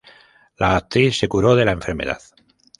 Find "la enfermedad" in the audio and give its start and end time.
1.63-2.17